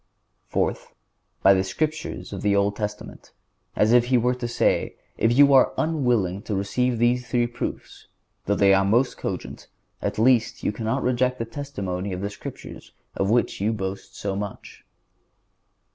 Fourth—By 0.47 1.53
the 1.53 1.63
Scriptures 1.63 2.33
of 2.33 2.41
the 2.41 2.55
Old 2.55 2.75
Testament; 2.75 3.33
as 3.75 3.93
if 3.93 4.05
He 4.05 4.17
were 4.17 4.33
to 4.33 4.47
say, 4.47 4.95
"If 5.15 5.37
you 5.37 5.53
are 5.53 5.75
unwilling 5.77 6.41
to 6.49 6.55
receive 6.55 6.97
these 6.97 7.27
three 7.27 7.45
proofs, 7.45 8.07
though 8.47 8.55
they 8.55 8.73
are 8.73 8.83
most 8.83 9.15
cogent, 9.15 9.67
at 10.01 10.17
least 10.17 10.63
you 10.63 10.71
cannot 10.71 11.03
reject 11.03 11.37
the 11.37 11.45
testimony 11.45 12.13
of 12.13 12.21
the 12.21 12.31
Scriptures, 12.31 12.93
of 13.15 13.29
which 13.29 13.61
you 13.61 13.71
boast 13.73 14.17
so 14.17 14.35
much." 14.35 14.83